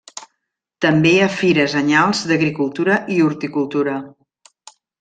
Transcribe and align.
També 0.85 1.11
hi 1.17 1.19
ha 1.25 1.27
fires 1.41 1.75
anyals 1.83 2.23
d'agricultura 2.33 2.99
i 3.17 3.21
horticultura. 3.29 3.97